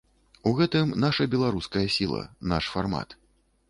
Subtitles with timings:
[0.51, 3.21] У гэтым наша беларуская сіла, наш фармат.